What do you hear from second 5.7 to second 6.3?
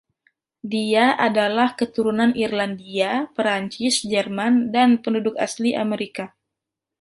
Amerika.